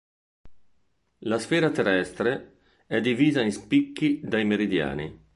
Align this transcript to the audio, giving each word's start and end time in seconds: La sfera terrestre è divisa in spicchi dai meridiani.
La 1.25 1.37
sfera 1.37 1.69
terrestre 1.69 2.57
è 2.87 2.99
divisa 3.01 3.41
in 3.41 3.51
spicchi 3.51 4.19
dai 4.23 4.45
meridiani. 4.45 5.27